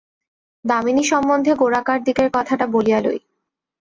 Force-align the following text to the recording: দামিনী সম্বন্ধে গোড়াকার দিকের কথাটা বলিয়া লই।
দামিনী 0.65 1.03
সম্বন্ধে 1.03 1.51
গোড়াকার 1.55 1.99
দিকের 2.03 2.29
কথাটা 2.33 2.65
বলিয়া 2.67 2.99
লই। 3.01 3.19